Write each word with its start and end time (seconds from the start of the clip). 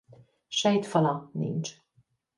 Sejtfala 0.59 1.13
nincs. 1.33 1.75